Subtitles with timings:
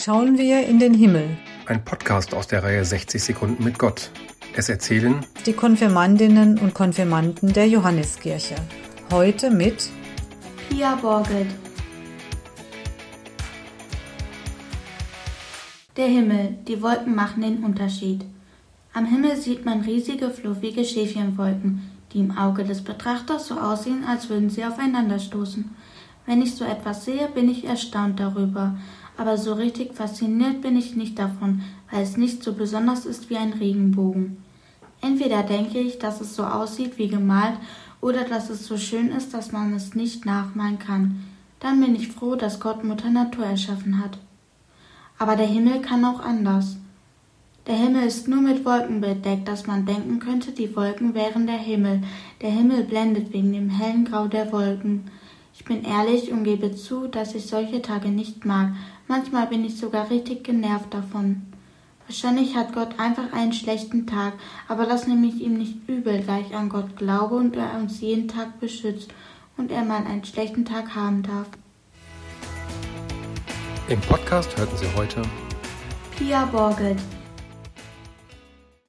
[0.00, 1.36] schauen wir in den Himmel.
[1.66, 4.10] Ein Podcast aus der Reihe 60 Sekunden mit Gott.
[4.56, 8.54] Es erzählen die Konfirmandinnen und Konfirmanden der Johanneskirche.
[9.12, 9.90] Heute mit
[10.68, 11.48] Pia Borgelt.
[15.98, 18.24] Der Himmel, die Wolken machen den Unterschied.
[18.94, 24.30] Am Himmel sieht man riesige, fluffige Schäfchenwolken, die im Auge des Betrachters so aussehen, als
[24.30, 25.76] würden sie aufeinanderstoßen.
[26.30, 28.76] Wenn ich so etwas sehe, bin ich erstaunt darüber,
[29.16, 33.36] aber so richtig fasziniert bin ich nicht davon, weil es nicht so besonders ist wie
[33.36, 34.36] ein Regenbogen.
[35.00, 37.54] Entweder denke ich, dass es so aussieht wie gemalt,
[38.00, 41.24] oder dass es so schön ist, dass man es nicht nachmalen kann.
[41.58, 44.16] Dann bin ich froh, dass Gott Mutter Natur erschaffen hat.
[45.18, 46.76] Aber der Himmel kann auch anders.
[47.66, 51.58] Der Himmel ist nur mit Wolken bedeckt, dass man denken könnte, die Wolken wären der
[51.58, 52.02] Himmel.
[52.40, 55.10] Der Himmel blendet wegen dem hellen Grau der Wolken.
[55.52, 58.72] Ich bin ehrlich und gebe zu, dass ich solche Tage nicht mag.
[59.08, 61.42] Manchmal bin ich sogar richtig genervt davon.
[62.06, 64.32] Wahrscheinlich hat Gott einfach einen schlechten Tag,
[64.66, 68.00] aber das nehme ich ihm nicht übel, da ich an Gott glaube und er uns
[68.00, 69.10] jeden Tag beschützt
[69.56, 71.46] und er mal einen schlechten Tag haben darf.
[73.88, 75.22] Im Podcast hörten Sie heute
[76.16, 76.98] Pia Borgelt